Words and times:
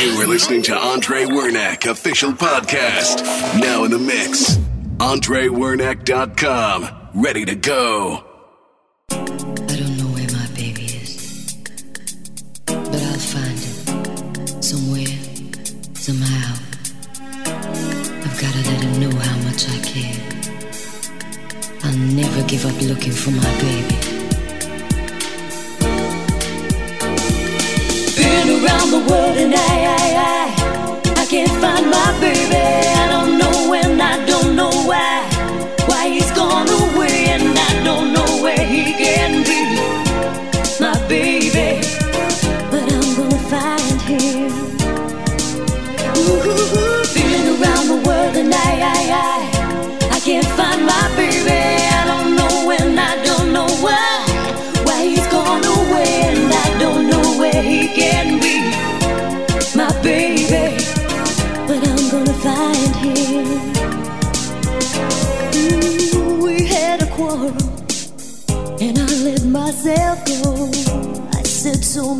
You 0.00 0.20
are 0.20 0.26
listening 0.26 0.62
to 0.64 0.74
Andre 0.76 1.24
Wernack 1.24 1.86
official 1.90 2.32
podcast. 2.32 3.22
Now 3.60 3.84
in 3.84 3.90
the 3.90 3.98
mix. 3.98 4.56
AndreWernack.com. 4.98 6.88
Ready 7.14 7.44
to 7.46 7.54
go. 7.54 8.24
I 9.10 9.14
don't 9.16 9.96
know 9.96 10.06
where 10.14 10.26
my 10.32 10.46
baby 10.54 10.84
is, 10.84 11.56
but 12.66 12.78
I'll 12.78 13.18
find 13.18 13.58
him 13.58 14.62
somewhere, 14.62 15.16
somehow. 15.94 16.54
I've 18.24 18.38
gotta 18.40 18.62
let 18.70 18.80
him 18.82 19.00
know 19.00 19.16
how 19.16 19.36
much 19.48 19.68
I 19.68 19.78
care. 19.82 20.20
I'll 21.84 21.96
never 21.96 22.42
give 22.48 22.66
up 22.66 22.80
looking 22.82 23.12
for 23.12 23.30
my 23.30 23.50
baby. 23.60 24.03
Around 28.64 28.90
the 28.90 28.98
world 29.10 29.36
and 29.36 29.54
I, 29.54 29.74
I, 30.00 30.06
I, 31.16 31.22
I 31.22 31.26
can't 31.26 31.50
find 31.60 31.90
my 31.90 32.18
baby. 32.20 32.63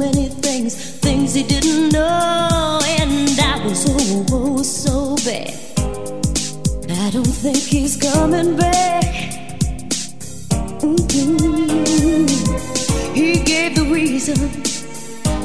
Many 0.04 0.28
things, 0.28 0.74
things 1.00 1.34
he 1.34 1.42
didn't 1.42 1.92
know, 1.92 2.80
and 2.98 3.40
I 3.40 3.64
was 3.64 3.84
oh, 3.88 4.26
oh 4.32 4.62
so 4.62 5.16
bad. 5.24 5.54
I 7.04 7.10
don't 7.10 7.34
think 7.44 7.58
he's 7.58 7.96
coming 7.96 8.56
back. 8.56 9.04
Mm-mm. 10.84 12.28
He 13.14 13.42
gave 13.44 13.76
the 13.76 13.86
reason, 13.90 14.38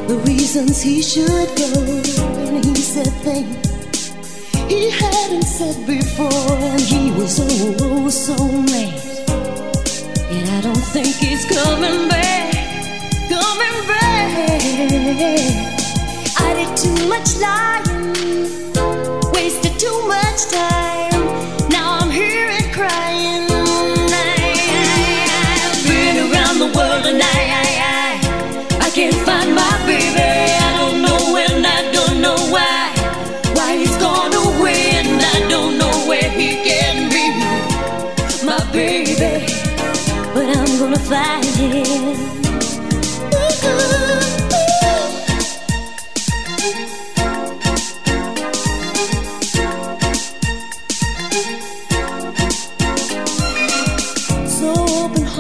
the 0.08 0.18
reasons 0.26 0.82
he 0.82 1.02
should 1.02 1.50
go, 1.58 1.72
and 2.48 2.66
he 2.66 2.76
said 2.76 3.12
things 3.24 3.70
he 4.70 4.92
hadn't 4.92 5.44
said 5.44 5.78
before, 5.88 6.58
and 6.72 6.82
he 6.82 7.12
was 7.20 7.40
oh, 7.40 7.76
oh 7.82 8.10
so 8.10 8.38
mad. 8.38 8.94
And 10.30 10.48
I 10.48 10.62
don't 10.62 10.86
think 10.94 11.16
he's 11.16 11.44
coming 11.46 12.08
back, 12.08 12.49
I 16.38 16.54
did 16.56 16.72
too 16.78 17.08
much 17.08 17.30
lying, 17.40 19.32
wasted 19.34 19.80
too 19.80 20.08
much 20.08 20.42
time. 20.52 20.79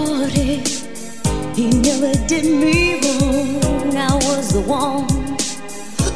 Hearted, 0.05 0.67
he 1.55 1.69
never 1.69 2.13
did 2.27 2.45
me 2.45 2.99
wrong. 3.01 3.95
I 3.95 4.13
was 4.27 4.53
the 4.53 4.61
one, 4.61 5.07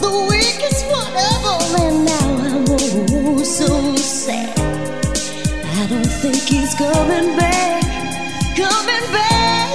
the 0.03 0.11
weakest 0.29 0.85
one 0.99 1.13
all, 1.15 1.75
and 1.83 2.05
now 2.05 2.29
I'm 2.47 2.65
oh 2.69 3.43
so 3.43 3.95
sad. 3.95 4.57
I 5.79 5.87
don't 5.87 6.13
think 6.21 6.41
he's 6.53 6.73
coming 6.75 7.35
back, 7.37 7.83
coming 8.55 9.05
back. 9.11 9.71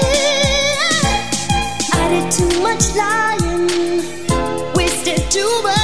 I 1.93 2.05
did 2.13 2.27
too 2.39 2.55
much 2.63 2.85
lying, 3.03 3.69
wasted 4.75 5.31
too 5.31 5.63
much 5.63 5.78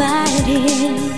I'm 0.00 0.46
gonna 0.46 1.17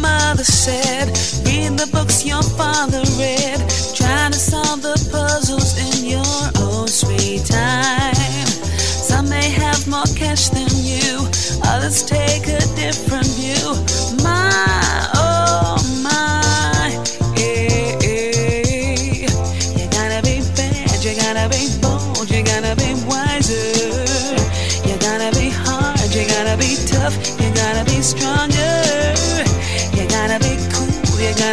mother 0.00 0.44
said, 0.44 1.08
read 1.44 1.78
the 1.78 1.88
books 1.92 2.24
your 2.24 2.42
father 2.42 3.02
read, 3.18 3.58
trying 3.94 4.32
to 4.32 4.38
solve 4.38 4.82
the 4.82 4.96
puzzles 5.10 5.76
in 5.78 6.08
your 6.08 6.42
own 6.60 6.88
sweet 6.88 7.44
time. 7.44 8.46
Some 8.46 9.28
may 9.28 9.50
have 9.50 9.86
more 9.88 10.08
cash 10.16 10.48
than 10.48 10.70
you, 10.72 11.26
others 11.64 12.02
take 12.02 12.46
a 12.48 12.60
different 12.74 13.26
view. 13.36 14.21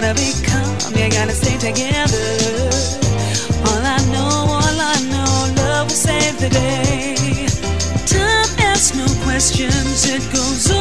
gotta 0.01 0.13
become, 0.13 0.95
you 0.95 1.09
gotta 1.09 1.33
stay 1.33 1.57
together. 1.57 2.15
All 3.67 3.83
I 3.83 3.97
know, 4.11 4.29
all 4.47 4.79
I 4.79 4.95
know, 5.11 5.61
love 5.61 5.87
will 5.87 5.95
save 5.95 6.39
the 6.39 6.49
day. 6.49 7.15
Time 8.07 8.49
asks 8.59 8.95
no 8.95 9.05
questions, 9.25 10.05
it 10.05 10.21
goes 10.31 10.71
on. 10.71 10.78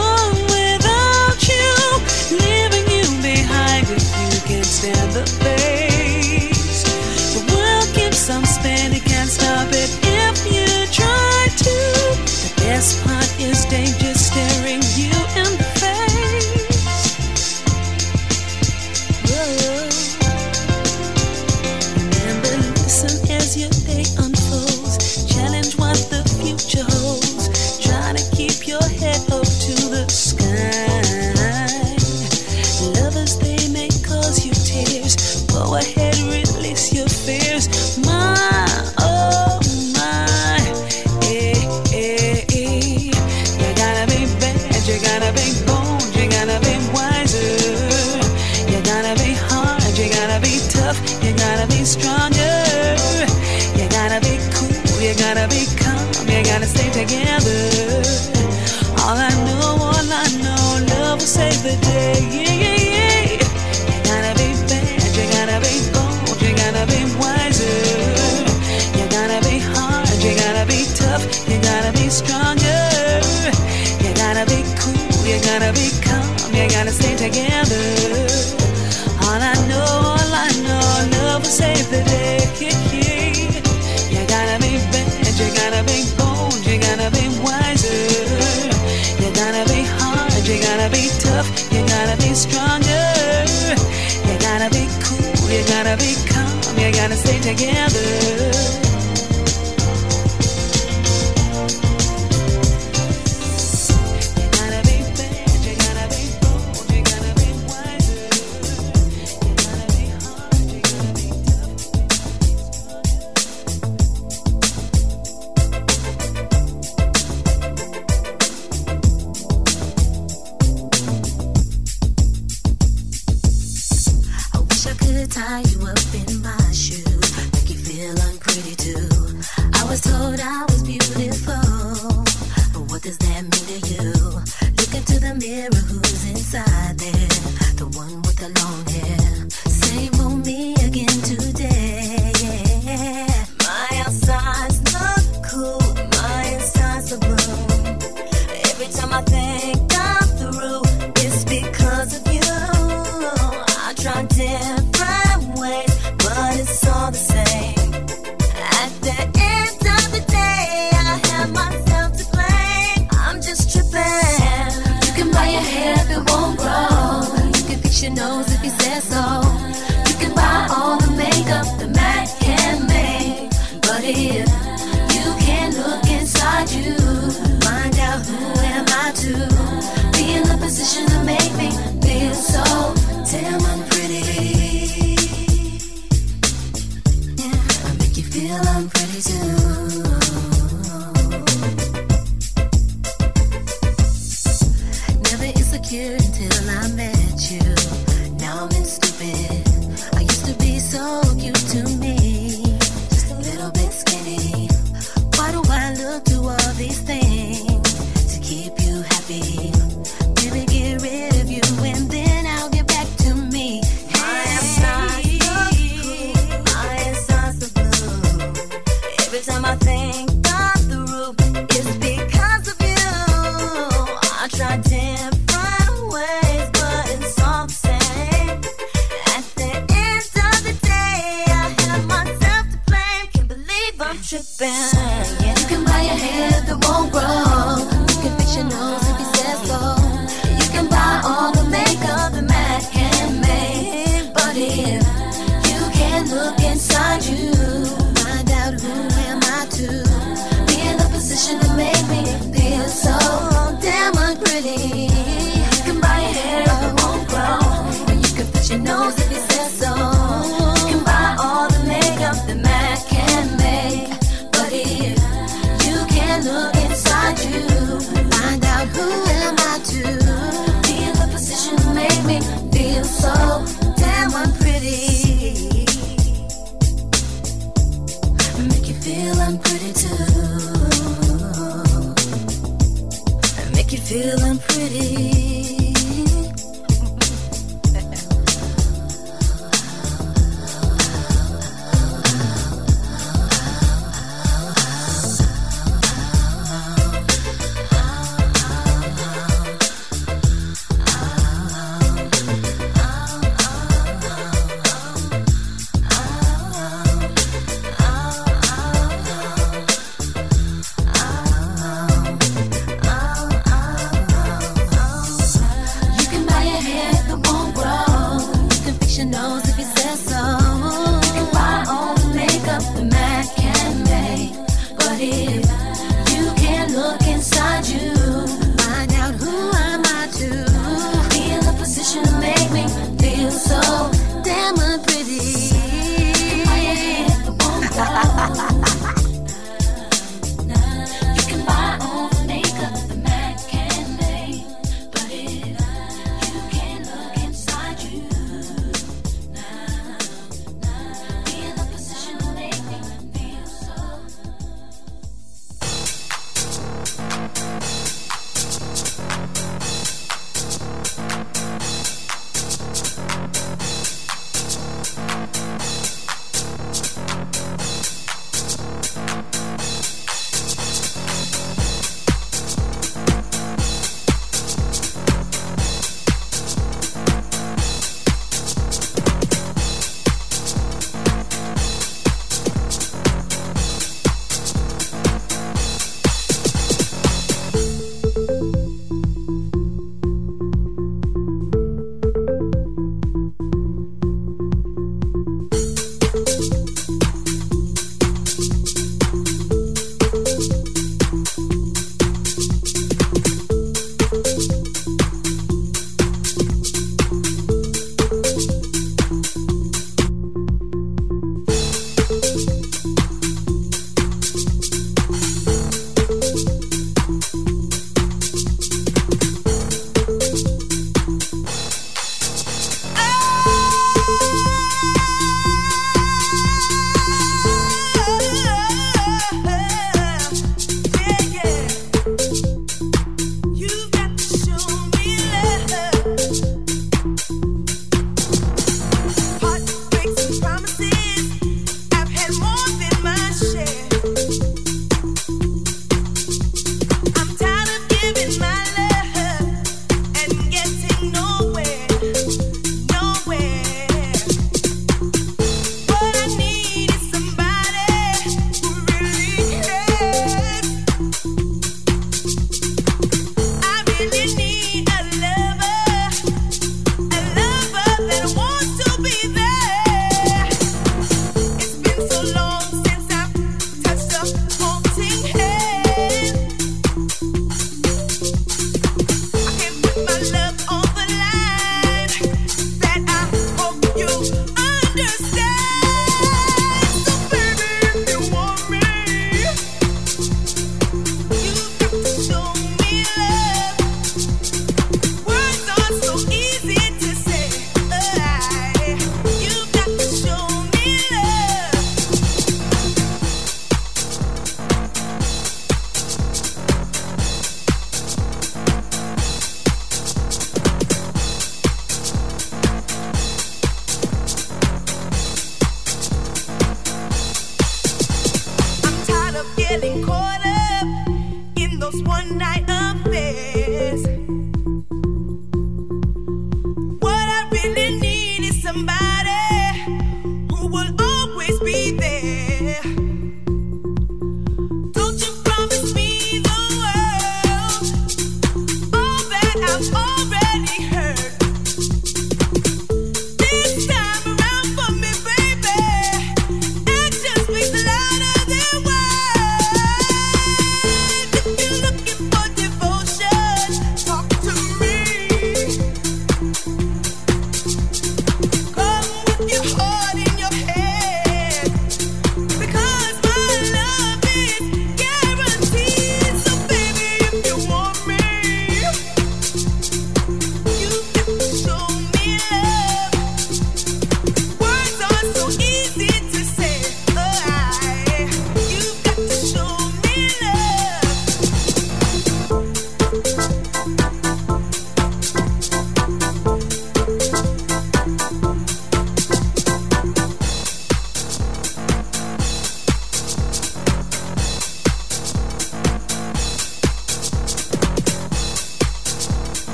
gonna 95.89 96.03
become, 96.03 96.79
you're 96.79 96.93
gonna 96.93 97.17
stay 97.17 97.39
together. 97.39 98.88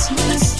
Christmas. 0.00 0.59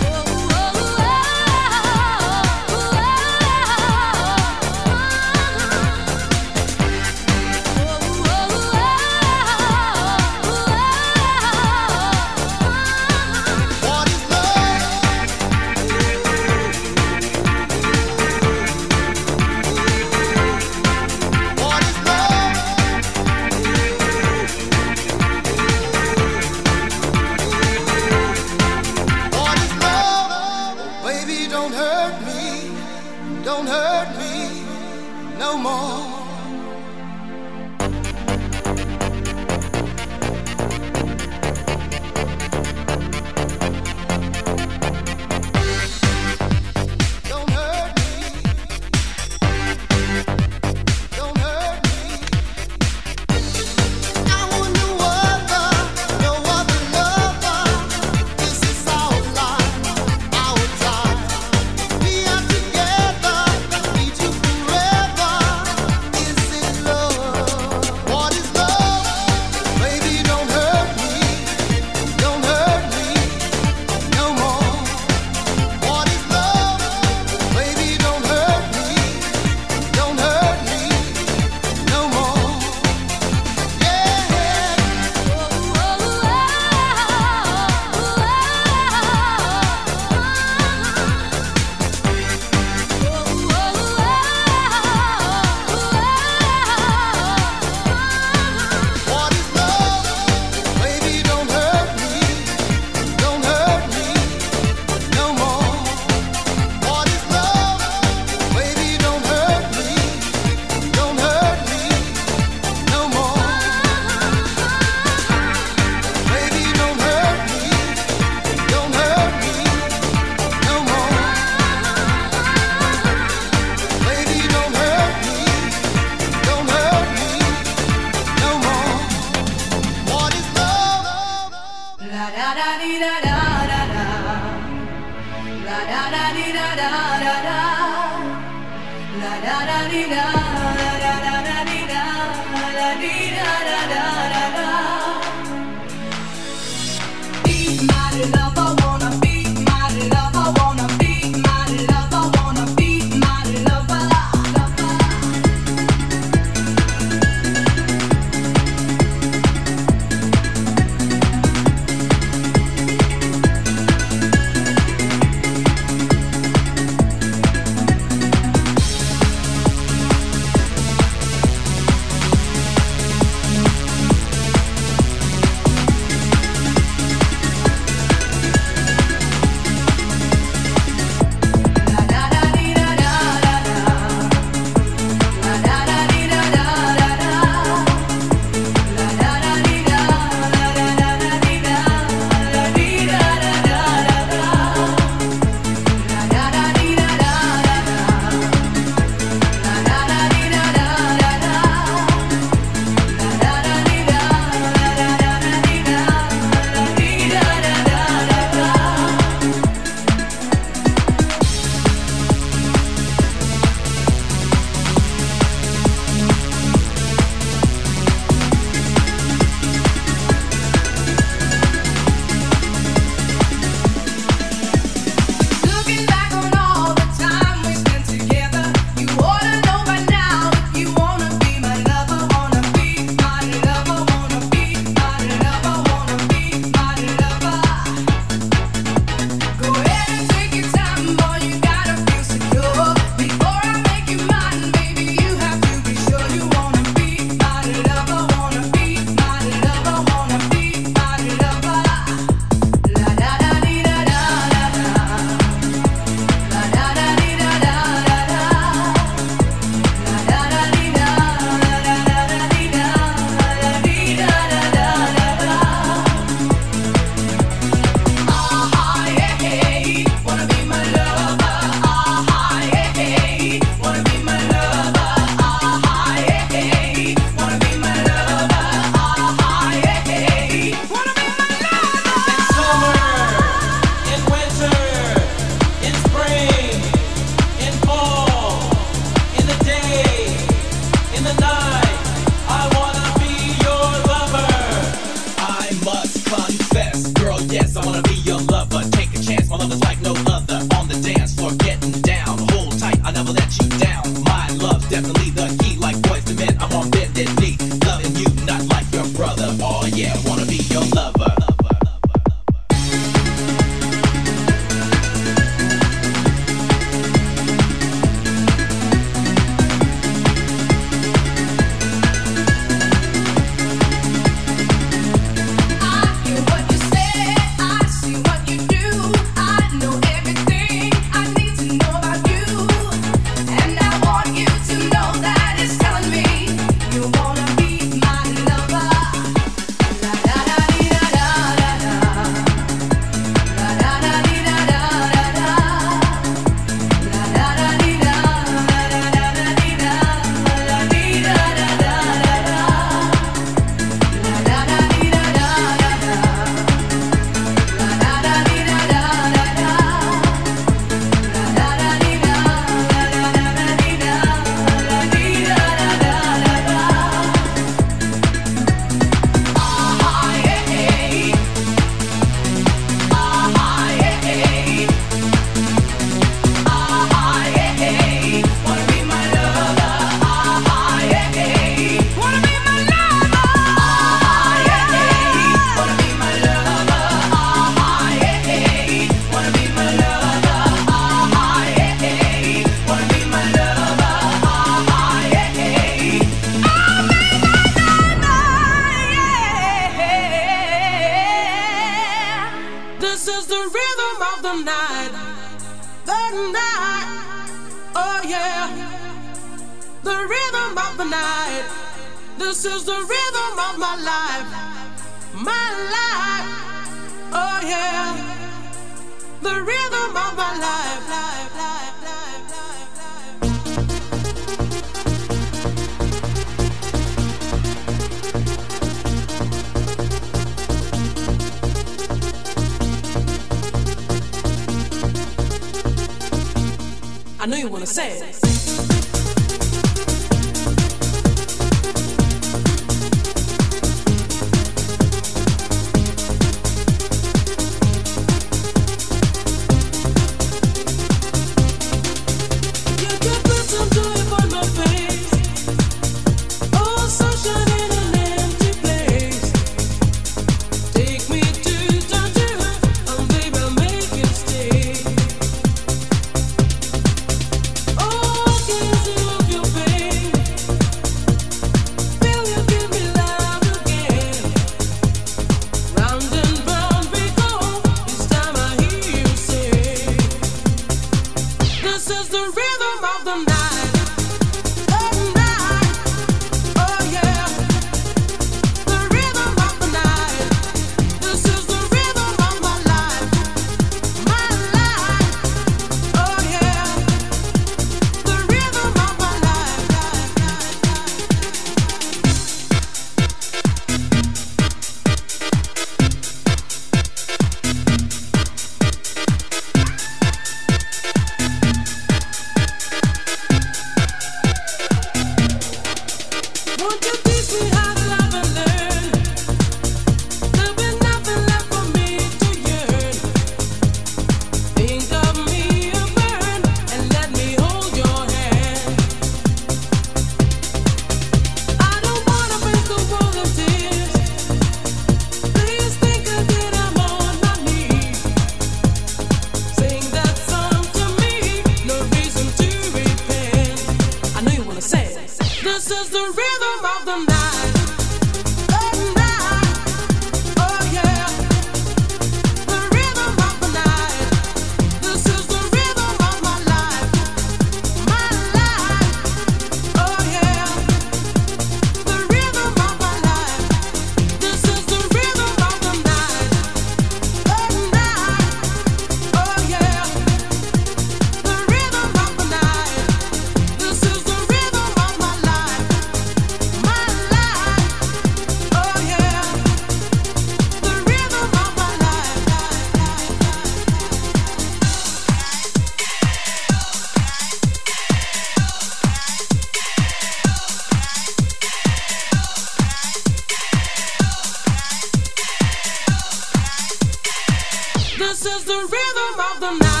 the 598.71 598.77
rhythm 598.77 599.39
of 599.39 599.59
the 599.59 599.71
night. 599.83 600.00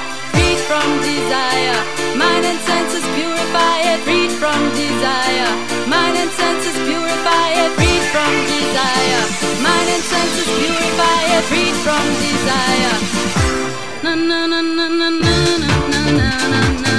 from 0.71 0.91
desire. 1.03 1.79
Mind 2.15 2.45
and 2.45 2.59
senses 2.69 3.03
purify 3.15 3.75
it, 3.91 3.99
freed 4.07 4.31
from 4.31 4.59
desire. 4.79 5.51
Mind 5.93 6.15
and 6.15 6.31
senses 6.31 6.77
purify 6.87 7.47
it, 7.61 7.71
freed 7.75 8.05
from 8.13 8.31
desire. 8.55 9.23
Mind 9.67 9.87
and 9.95 10.03
senses 10.13 10.49
purify 10.59 11.19
it, 11.35 11.43
freed 11.51 11.75
from 11.85 12.05
desire. 12.23 12.95
Na 14.03 14.15
na 14.15 14.39
na 14.47 14.61
na 14.61 14.87
na 14.87 15.09
na 15.09 15.39
na 15.59 16.03
na 16.15 16.31
na 16.53 16.61
na. 16.83 16.90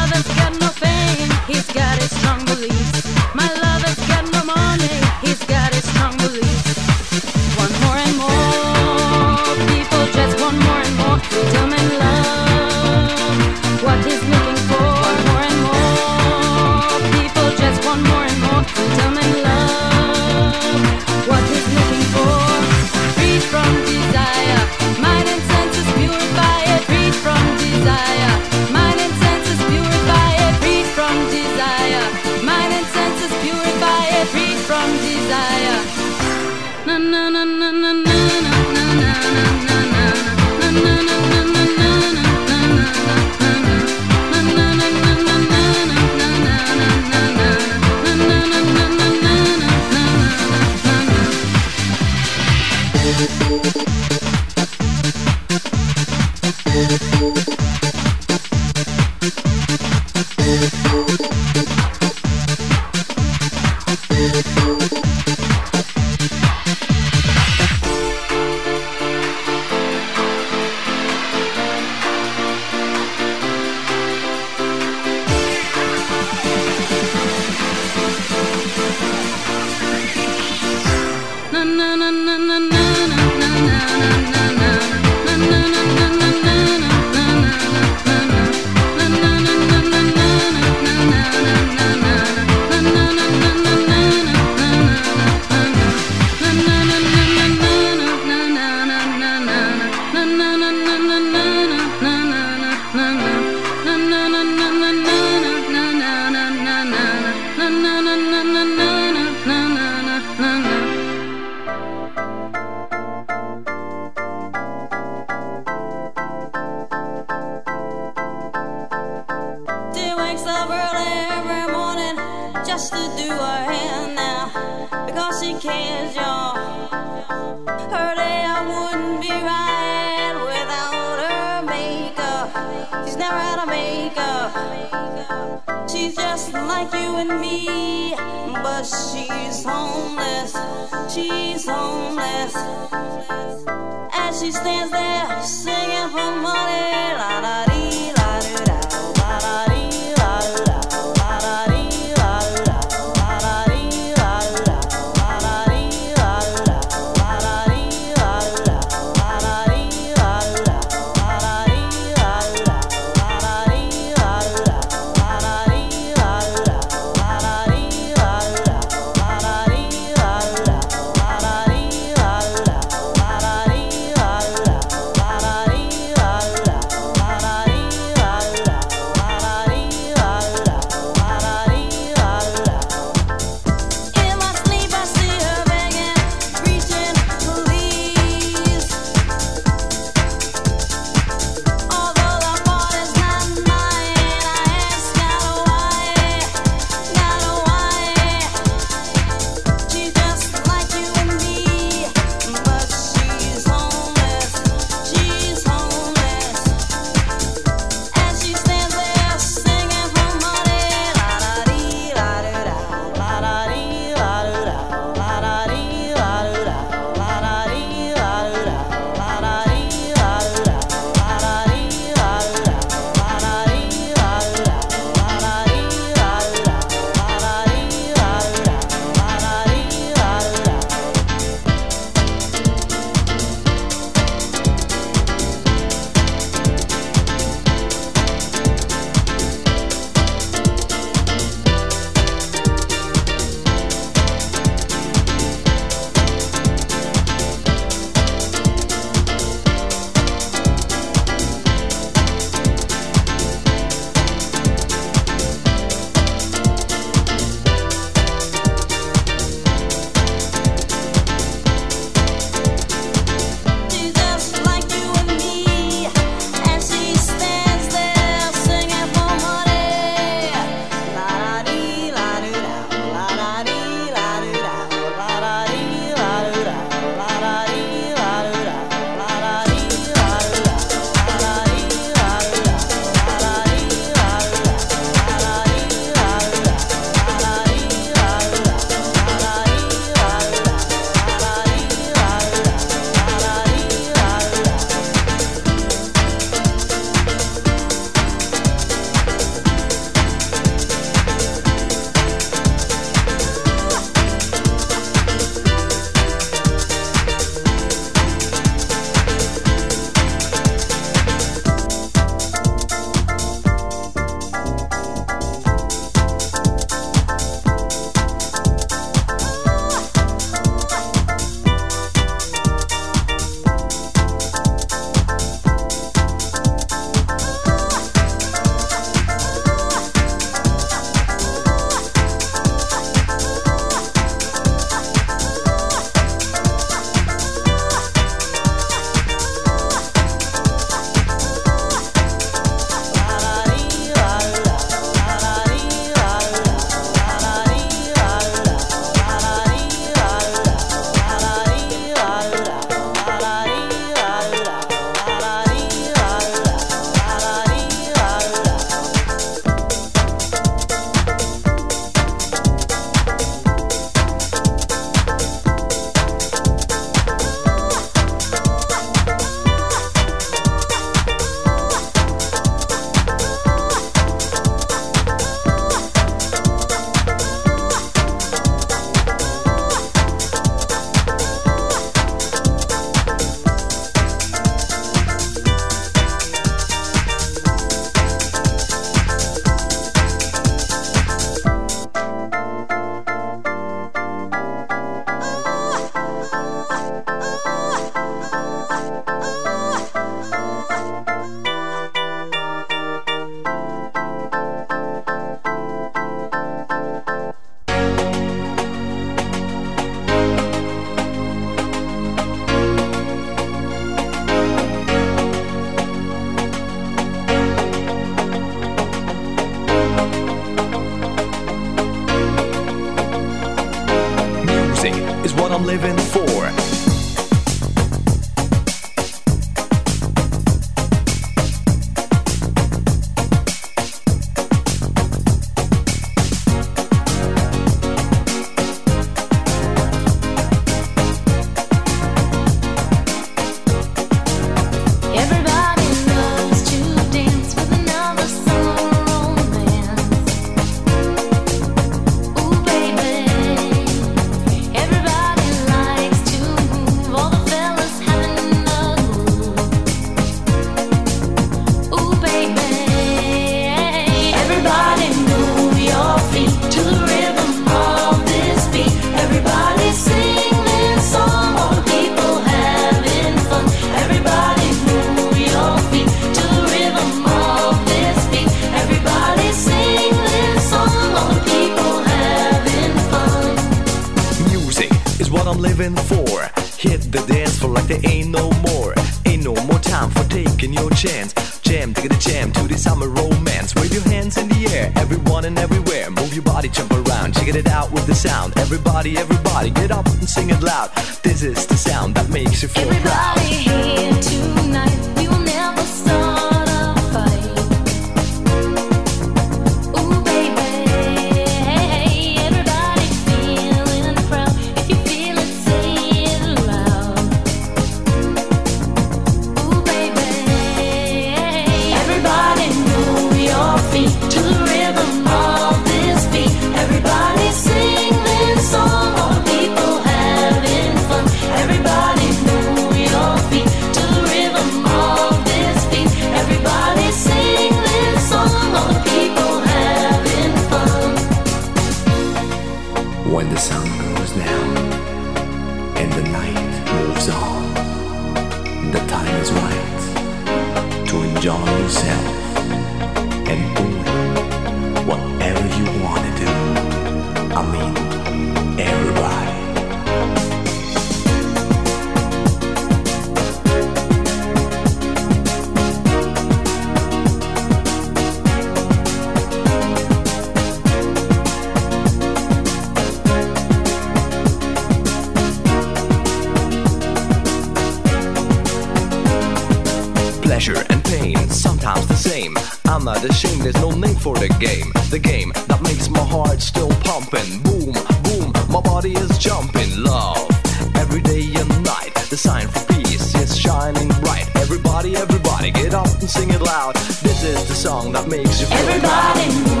name. 582.61 582.77
I'm 583.05 583.23
not 583.23 583.43
ashamed, 583.43 583.81
there's 583.81 583.95
no 583.95 584.11
name 584.11 584.35
for 584.35 584.55
the 584.55 584.69
game. 584.79 585.11
The 585.29 585.39
game 585.39 585.71
that 585.87 586.01
makes 586.01 586.29
my 586.29 586.43
heart 586.43 586.81
still 586.81 587.09
pumping. 587.25 587.81
Boom, 587.83 588.13
boom, 588.43 588.73
my 588.89 589.01
body 589.01 589.33
is 589.33 589.57
jumping. 589.57 590.23
Love, 590.23 590.69
every 591.15 591.41
day 591.41 591.63
and 591.75 591.89
night. 592.03 592.33
The 592.49 592.57
sign 592.57 592.87
for 592.87 593.13
peace 593.13 593.55
is 593.55 593.77
shining 593.77 594.29
bright. 594.41 594.67
Everybody, 594.75 595.35
everybody, 595.35 595.91
get 595.91 596.13
up 596.13 596.27
and 596.39 596.49
sing 596.49 596.69
it 596.69 596.81
loud. 596.81 597.15
This 597.15 597.63
is 597.63 597.87
the 597.87 597.95
song 597.95 598.33
that 598.33 598.47
makes 598.47 598.81
you 598.81 598.87
feel 598.87 598.97
Everybody. 598.97 600.00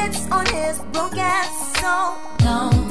Sits 0.00 0.30
on 0.30 0.46
his 0.46 0.78
broke 0.92 1.16
ass. 1.16 1.78
So, 1.80 1.92
no, 2.44 2.89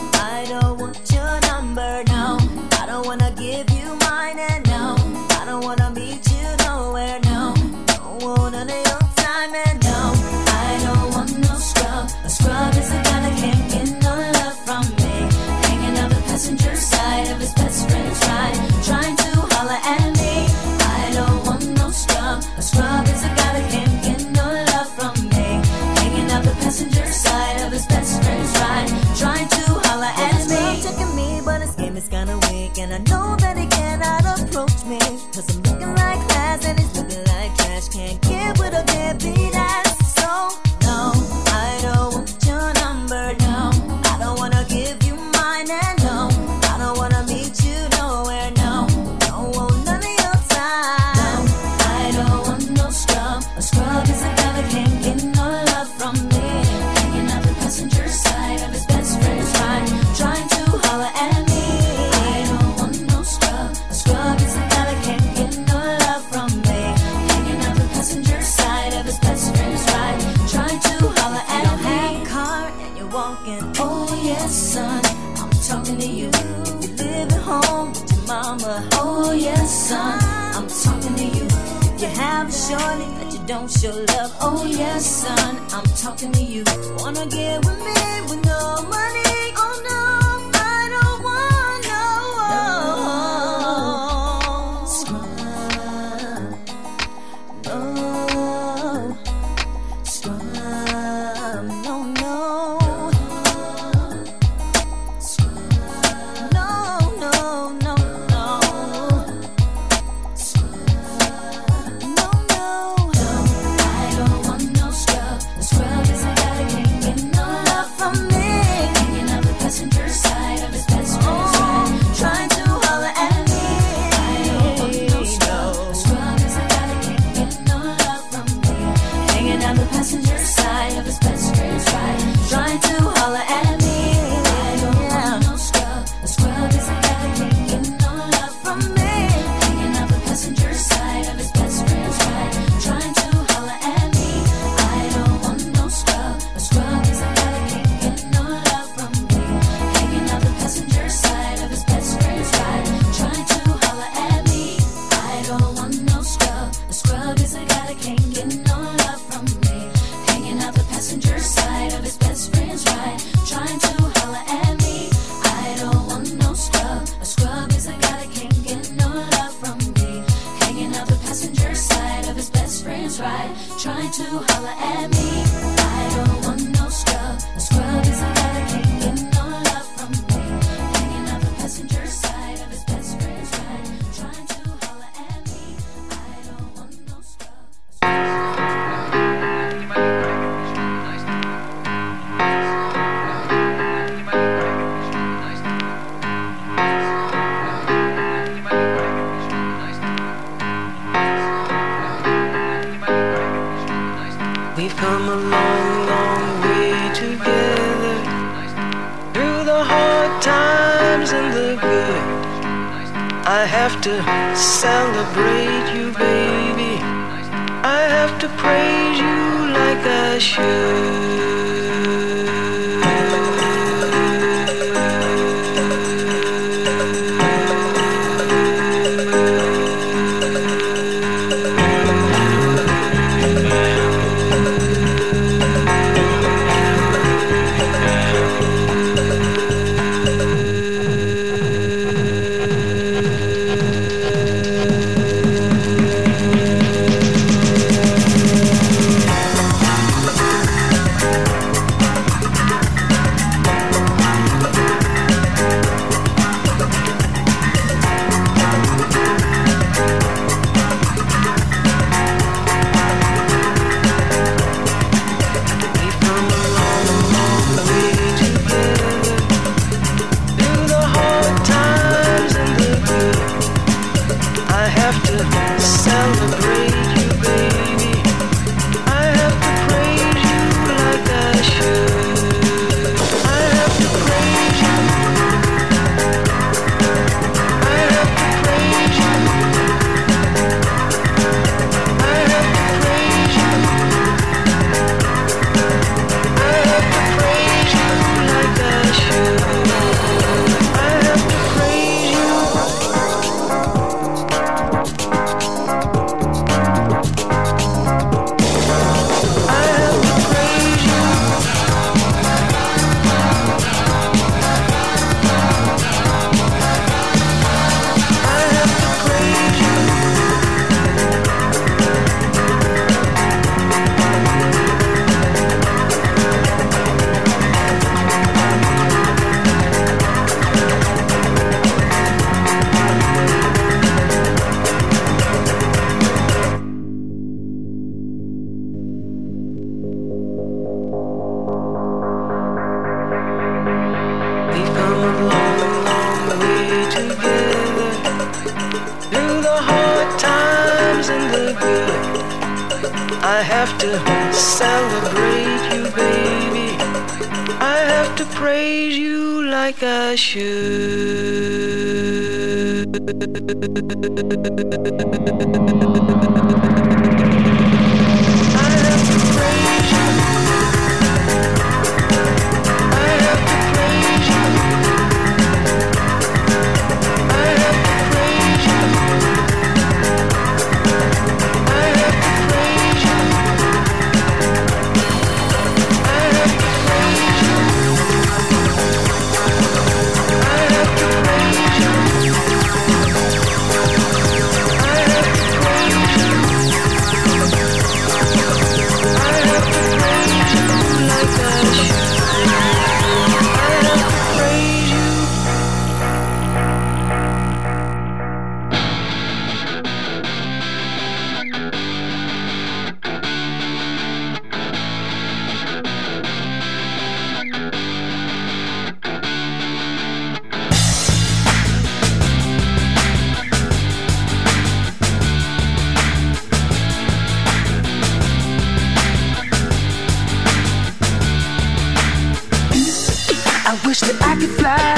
that 434.32 434.41
I 434.43 434.55
could 434.59 434.69
fly 434.69 435.15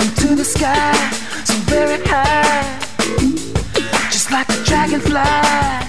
into 0.00 0.34
the 0.34 0.44
sky 0.44 0.92
so 1.44 1.54
very 1.68 2.02
high, 2.06 2.78
just 4.10 4.30
like 4.30 4.48
a 4.48 4.64
dragonfly. 4.64 5.85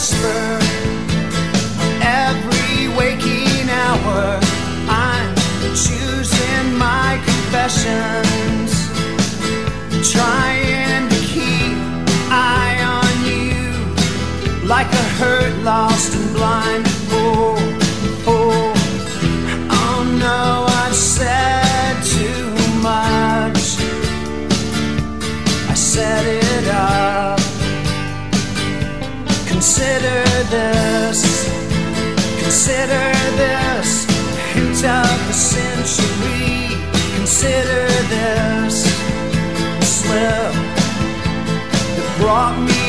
whisper 0.00 0.58
every 2.00 2.88
waking 2.96 3.68
hour. 3.68 4.40
I'm 4.88 5.34
choosing 5.76 6.66
my 6.78 7.20
confessions, 7.28 8.70
trying 10.10 11.06
to 11.10 11.20
keep 11.34 11.76
eye 12.32 12.80
on 12.98 13.12
you 13.28 14.66
like 14.66 14.90
a 14.90 15.06
hurt, 15.18 15.54
lost, 15.64 16.14
and 16.14 16.34
blind. 16.34 16.86
Oh, 17.10 17.58
oh, 18.26 18.72
oh 19.70 20.16
no, 20.18 20.64
I've 20.82 20.94
said 20.94 22.02
too 22.16 22.46
much. 22.80 23.76
I 25.68 25.74
said 25.74 26.26
it. 26.26 26.39
Consider 29.60 30.24
this, 30.48 31.44
consider 32.40 33.12
this, 33.36 34.06
hint 34.54 34.82
of 34.86 35.26
the 35.26 35.34
century. 35.34 36.80
Consider 37.16 37.86
this 38.08 38.84
The 39.78 39.84
slip 39.84 40.54
that 41.94 42.16
brought 42.18 42.58
me. 42.58 42.79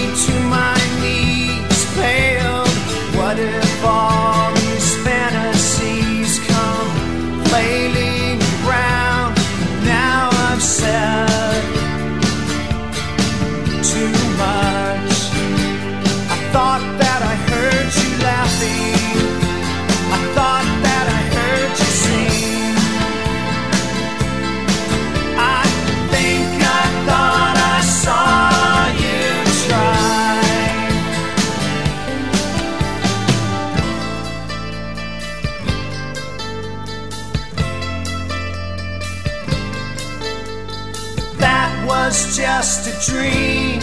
dream. 43.06 43.80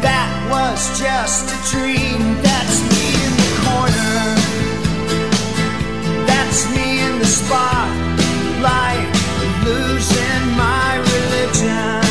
That 0.00 0.30
was 0.50 1.00
just 1.00 1.50
a 1.50 1.58
dream. 1.70 2.20
That's 2.40 2.78
me 2.90 3.04
in 3.26 3.32
the 3.42 3.50
corner. 3.66 4.22
That's 6.26 6.70
me 6.70 7.00
in 7.00 7.18
the 7.18 7.26
spotlight, 7.26 9.10
losing 9.64 10.44
my 10.56 10.96
religion. 11.12 12.01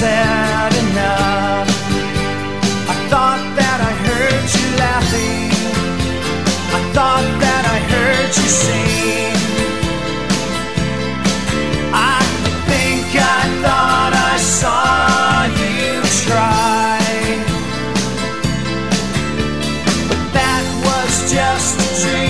sad 0.00 0.72
enough. 0.84 1.68
I 2.92 2.96
thought 3.10 3.44
that 3.58 3.78
I 3.90 3.92
heard 4.06 4.46
you 4.58 4.66
laughing. 4.84 5.50
I 6.78 6.80
thought 6.96 7.28
that 7.44 7.64
I 7.76 7.78
heard 7.92 8.30
you 8.38 8.48
sing. 8.64 9.36
I 11.94 12.18
think 12.70 13.06
I 13.38 13.42
thought 13.62 14.12
I 14.32 14.36
saw 14.58 15.46
you 15.62 16.02
try. 16.26 16.98
But 20.08 20.22
that 20.38 20.64
was 20.86 21.12
just 21.32 21.74
a 21.78 21.88
dream. 22.02 22.23